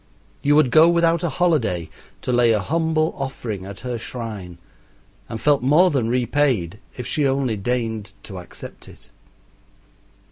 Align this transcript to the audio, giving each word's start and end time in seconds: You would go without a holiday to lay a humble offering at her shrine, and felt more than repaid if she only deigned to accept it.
You 0.41 0.55
would 0.55 0.71
go 0.71 0.89
without 0.89 1.21
a 1.23 1.29
holiday 1.29 1.87
to 2.23 2.31
lay 2.31 2.51
a 2.53 2.59
humble 2.59 3.13
offering 3.19 3.67
at 3.67 3.81
her 3.81 3.99
shrine, 3.99 4.57
and 5.29 5.39
felt 5.39 5.61
more 5.61 5.91
than 5.91 6.09
repaid 6.09 6.79
if 6.97 7.05
she 7.05 7.27
only 7.27 7.55
deigned 7.55 8.13
to 8.23 8.39
accept 8.39 8.87
it. 8.87 9.11